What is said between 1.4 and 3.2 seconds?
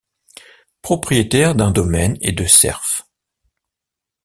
d'un domaine et de serfs.